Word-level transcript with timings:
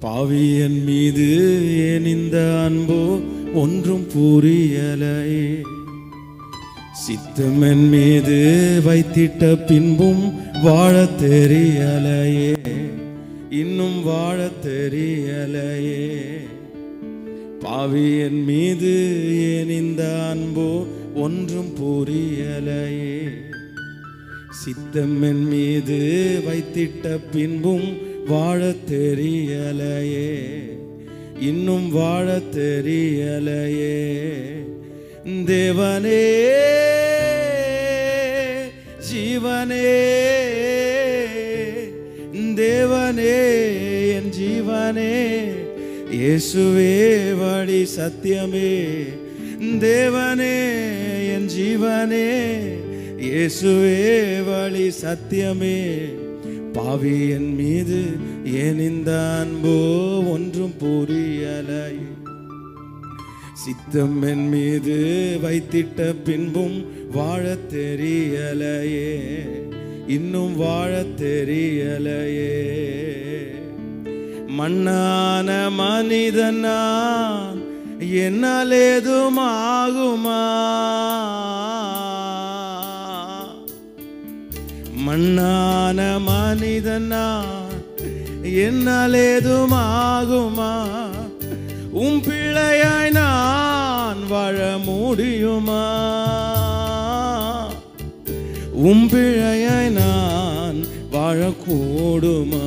பாவியன் 0.00 0.84
மீது 0.84 1.26
ஏன் 1.76 2.04
இந்த 2.04 2.68
அன்போ 2.68 3.20
ஒன்றும் 3.54 4.06
புரியலை 4.14 5.60
சித்தமென் 6.92 7.88
மீது 7.88 8.38
வைத்திட்ட 8.86 9.66
பின்பும் 9.66 10.32
வாழ 10.62 11.08
தெரியலையே. 11.20 12.56
இன்னும் 13.50 14.02
வாழ 14.02 14.48
தெரியலையே. 14.64 16.26
பாவியன் 17.60 18.44
மீது 18.44 18.92
ஏன் 19.40 19.70
இந்த 19.70 20.34
அன்போ 20.34 20.86
ஒன்றும் 21.14 21.74
புரியலையே? 21.80 23.28
சித்தம் 24.50 25.22
என் 25.22 25.48
மீது 25.48 25.98
வைத்திட்ட 26.46 27.18
பின்பும் 27.32 28.07
வாழ 28.28 28.74
தெரியலையே. 28.90 30.38
இன்னும் 31.40 31.90
வாழ 31.90 32.40
தெரியலையே. 32.54 34.06
தேவனே 35.26 36.56
ஜீவனே 39.12 40.06
தேவனே 42.54 43.36
என் 44.08 44.30
ஜீவனே. 44.40 45.44
இயேசுவே 46.12 47.34
வழி 47.38 47.86
சத்தியமே. 47.98 48.94
தேவனே 49.60 50.56
என் 51.32 51.48
ஜீவனே. 51.48 52.58
இயேசுவே 53.20 54.44
வழி 54.44 54.92
சத்தியமே. 55.02 56.26
பாவி 56.72 57.28
என் 57.28 57.54
மீது 57.54 58.16
ஏன் 58.44 58.80
இந்த 58.80 59.10
அன்போ 59.12 59.76
ஒன்றும் 60.30 60.74
புரியலை? 60.78 61.98
சித்தம் 63.52 64.22
என் 64.22 64.48
மீது 64.48 64.96
வைத்திட்ட 65.42 66.14
பின்பும் 66.24 66.84
வாழ 67.12 67.56
தெரியலையே 67.72 69.16
இன்னும் 70.06 70.56
வாழ 70.56 71.04
தெரியலையே. 71.16 72.56
மண்ணான 74.58 75.70
மனிதனா 75.78 76.80
என்னால் 78.10 78.70
ஏதும் 78.70 79.38
ஆகுமா? 79.38 80.42
மண்ணான 85.08 86.18
மனிதனா 86.26 87.08
நான். 87.08 87.82
என்னால் 88.42 89.14
ஏதும் 89.14 89.72
ஆகுமா 89.72 90.72
உம் 91.92 92.22
பிழையாய் 92.22 93.10
நான் 93.10 94.26
வாழ 94.28 94.78
முடியுமா? 94.78 95.84
உம் 98.72 99.08
பிழையாய் 99.08 99.90
நான் 99.90 100.86
வாழக்கூடுமா? 101.12 102.66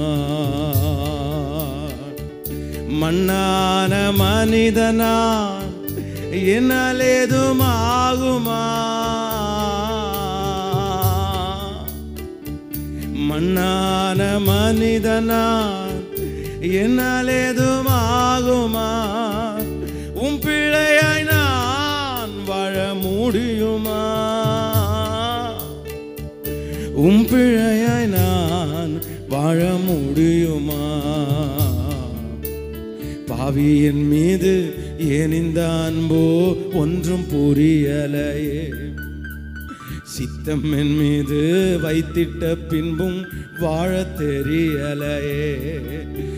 மண்ணான 3.02 4.12
மனிதனா 4.18 5.14
என்னால் 6.32 7.00
ஏதும் 7.00 7.60
ஆகுமா 7.60 8.62
மண்ணான 13.32 14.40
மனிதனா 14.46 15.44
என்னால் 16.62 17.28
ஏதும் 17.28 17.88
ஆகுமா 17.88 18.90
உம் 20.14 20.40
பிழையாய் 20.40 21.24
நான் 21.24 22.32
வாழ 22.46 22.94
முடியுமா? 22.94 24.02
உம் 26.94 27.26
பிழையாய் 27.26 28.08
நான் 28.08 29.02
வாழ 29.30 29.70
முடியுமா? 29.86 30.84
பாவியின் 33.28 34.04
மீது 34.08 34.74
ஏன் 34.98 35.58
அன்போ 35.58 36.56
ஒன்றும் 36.74 37.26
புரியலையே? 37.34 38.64
சித்தம் 40.12 40.78
என் 40.78 40.98
மீது 40.98 41.40
வைத்திட்ட 41.84 42.58
பின்பும் 42.70 43.26
வாழ 43.60 44.06
தெரியலையே. 44.18 45.56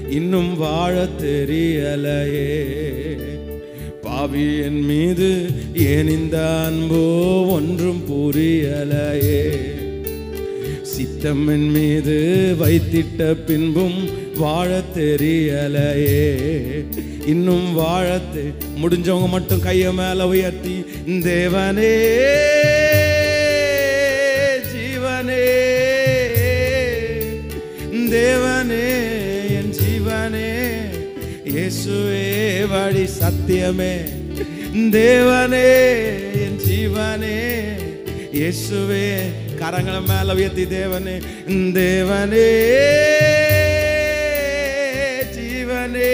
இன்னும் 0.09 0.57
வாழ 0.57 1.07
தெரியலையே. 1.21 2.61
பாவி 4.01 4.57
என் 4.57 4.85
மீது 4.85 5.49
ஏன் 5.73 6.07
இந்த 6.07 6.69
அன்போ 6.69 7.03
ஒன்றும் 7.49 8.01
புரியலையே? 8.09 9.49
சித்தம் 10.81 11.47
என் 11.47 11.69
மீது 11.69 12.55
வைத்திட்ட 12.59 13.35
பின்பும் 13.45 14.09
வாழ 14.35 14.81
தெரியலையே. 14.95 16.35
இன்னும் 17.27 17.73
வாழத்து 17.73 18.53
முடிஞ்சவங்க 18.81 19.29
மட்டும் 19.29 19.61
கையை 19.61 19.93
மேல 19.93 20.27
உயர்த்தி 20.27 20.85
தேவனே 21.07 21.91
வழி 33.03 33.11
சத்தியமே. 33.21 33.93
தேவனே 34.95 35.69
என் 36.43 36.59
ஜீவனே 36.65 37.37
இயேசுவே 38.37 39.07
கரங்களை 39.59 40.01
மேல 40.09 40.33
உயர்த்தி 40.37 40.63
தேவனே. 40.75 41.15
தேவனே 41.77 42.47
ஜீவனே 45.35 46.13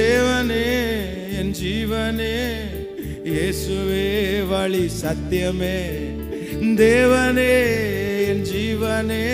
தேவனே 0.00 0.66
என் 1.38 1.54
ஜீவனே 1.60 2.34
இயேசுவே 3.30 4.06
வழி 4.50 4.84
சத்தியமே. 5.02 5.76
தேவனே 6.84 7.52
என் 8.30 8.46
ஜீவனே 8.52 9.24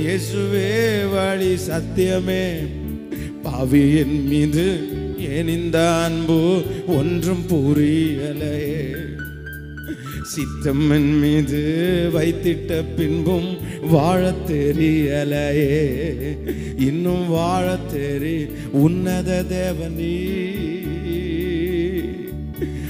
இயேசுவே 0.00 0.70
வழி 1.14 1.54
சத்தியமே. 1.68 2.42
ஆவியின் 3.60 4.28
மீது 4.28 4.88
ஏன் 5.18 5.48
இந்த 5.48 5.94
அன்பு 5.94 6.62
ஒன்றும் 6.86 7.44
புரியலையே. 7.48 8.94
சித்தம் 10.22 10.90
என் 10.90 11.18
மீது 11.18 11.60
வைத்திட்ட 12.14 12.84
பின்பும் 12.96 13.56
வாழ 13.90 14.34
தெரியலையே. 14.48 15.78
இன்னும் 16.78 17.28
வாழ 17.28 17.76
தெரி 17.92 18.46
உன்னத 18.72 19.44
தேவனீ. 19.48 20.18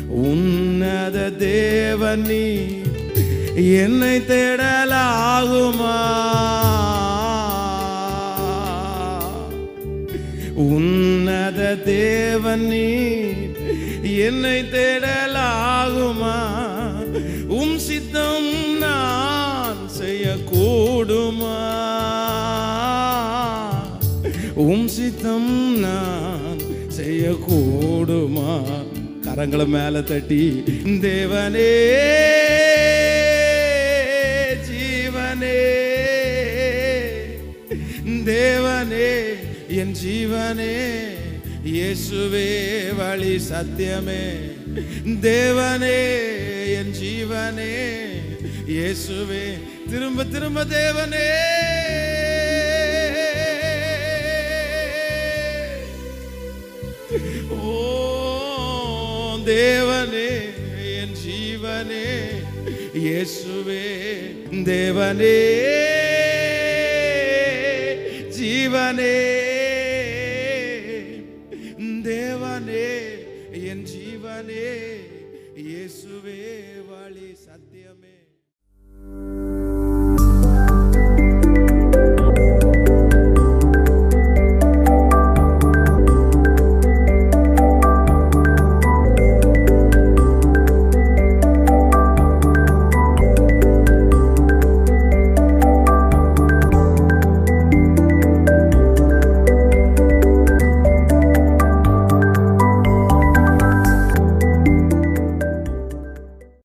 உன்னத 0.09 1.33
தேவனீ 1.39 2.65
என்னை 3.55 4.17
தேடலாகுமா? 4.19 5.95
உன்னத 10.57 11.61
தேவனீ 11.87 12.89
என்னை 14.27 14.59
தேடலாகுமா? 14.75 16.37
உம் 17.49 17.79
சித்தம் 17.79 18.79
நான் 18.79 19.83
செய்யக்கூடுமா? 19.99 21.59
உம் 24.55 24.89
சித்தம் 24.89 25.79
நான் 25.81 26.61
செய்யக்கூடுமா? 26.97 28.53
கரங்களை 29.27 29.67
மேல 29.67 30.01
தட்டி 30.01 30.63
தேவனே 31.01 31.73
ஜீவனே 34.69 35.59
தேவனே. 38.31 39.13
என் 39.81 39.95
ஜீவனே 40.03 40.75
இயேசுவே 41.73 42.49
வழி 42.99 43.33
சத்தியமே. 43.49 44.23
தேவனே 45.27 45.99
என் 46.79 46.93
ஜீவனே 46.99 47.75
இயேசுவே. 48.75 49.45
திரும்ப 49.91 50.25
திரும்ப 50.25 50.65
தேவனே. 50.65 51.27
ஓ 57.51 57.77
தேவனே 59.53 60.29
என் 60.97 61.17
ஜீவனே 61.23 62.07
இயேசுவே. 63.05 63.85
தேவனே 64.73 65.39
ஜீவனே. 68.39 69.15
என் 73.77 73.85
ஜீவனே 73.85 74.67
இயேசுவே 75.63 76.37
வழி 76.89 77.29
சத்தியமே. 77.45 78.26